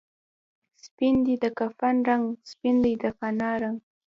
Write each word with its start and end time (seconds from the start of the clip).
سپین 0.85 1.15
دی 1.25 1.35
د 1.43 1.45
کفن 1.57 1.95
رنګ، 2.09 2.25
سپین 2.51 2.75
دی 2.83 2.93
د 3.03 3.05
فنا 3.17 3.49
رنګ 3.61 3.77